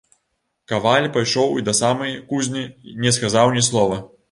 [0.71, 2.65] Каваль пайшоў і да самай кузні
[3.07, 4.05] не сказаў ні слова.